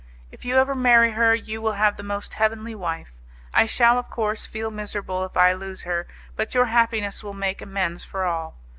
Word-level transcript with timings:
If 0.31 0.45
you 0.45 0.57
ever 0.57 0.73
marry 0.73 1.11
her, 1.11 1.35
you 1.35 1.61
will 1.61 1.73
have 1.73 1.95
the 1.95 2.01
most 2.01 2.33
heavenly 2.33 2.73
wife. 2.73 3.09
I 3.53 3.67
shall 3.67 3.99
of 3.99 4.09
course 4.09 4.47
feel 4.47 4.71
miserable 4.71 5.23
if 5.25 5.37
I 5.37 5.53
lose 5.53 5.83
her, 5.83 6.07
but 6.35 6.55
your 6.55 6.65
happiness 6.65 7.23
will 7.23 7.35
make 7.35 7.61
amends 7.61 8.03
for 8.03 8.23
all. 8.25 8.55